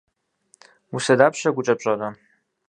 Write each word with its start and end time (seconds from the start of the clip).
Усэ 0.95 1.13
дапщэ 1.19 1.49
гукӏэ 1.55 1.75
пщӏэр? 1.77 2.13